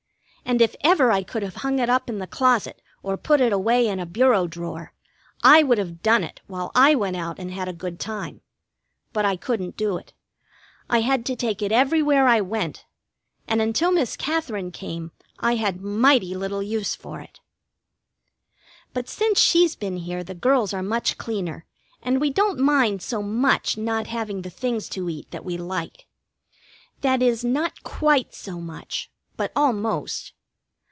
And 0.43 0.59
if 0.61 0.75
ever 0.81 1.11
I 1.13 1.23
could 1.23 1.43
have 1.43 1.57
hung 1.57 1.79
it 1.79 1.89
up 1.89 2.09
in 2.09 2.19
the 2.19 2.27
closet 2.27 2.81
or 3.03 3.15
put 3.15 3.39
it 3.39 3.53
away 3.53 3.87
in 3.87 4.01
a 4.01 4.05
bureau 4.05 4.47
drawer, 4.47 4.91
I 5.41 5.63
would 5.63 5.77
have 5.77 6.03
done 6.03 6.25
it 6.25 6.41
while 6.45 6.73
I 6.75 6.93
went 6.93 7.15
out 7.15 7.39
and 7.39 7.51
had 7.53 7.69
a 7.69 7.73
good 7.73 8.01
time. 8.01 8.41
But 9.13 9.23
I 9.23 9.37
couldn't 9.37 9.77
do 9.77 9.95
it. 9.95 10.11
I 10.89 10.99
had 11.01 11.25
to 11.27 11.37
take 11.37 11.61
it 11.61 11.71
everywhere 11.71 12.27
I 12.27 12.41
went, 12.41 12.83
and 13.47 13.61
until 13.61 13.93
Miss 13.93 14.17
Katherine 14.17 14.71
came 14.71 15.13
I 15.39 15.55
had 15.55 15.79
mighty 15.79 16.35
little 16.35 16.61
use 16.63 16.95
for 16.95 17.21
it. 17.21 17.39
But 18.93 19.07
since 19.07 19.39
she's 19.39 19.77
been 19.77 19.95
here 19.97 20.21
the 20.21 20.35
girls 20.35 20.73
are 20.73 20.83
much 20.83 21.17
cleaner, 21.17 21.65
and 22.03 22.19
we 22.19 22.29
don't 22.29 22.59
mind 22.59 23.01
so 23.01 23.23
much 23.23 23.77
not 23.77 24.07
having 24.07 24.41
the 24.41 24.49
things 24.49 24.89
to 24.89 25.07
eat 25.09 25.31
that 25.31 25.45
we 25.45 25.55
like. 25.57 26.07
That 26.99 27.21
is, 27.21 27.45
not 27.45 27.83
quite 27.83 28.33
so 28.33 28.59
much. 28.59 29.09
But 29.37 29.53
almost. 29.55 30.33